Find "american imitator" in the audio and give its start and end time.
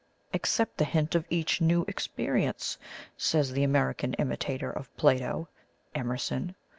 3.63-4.71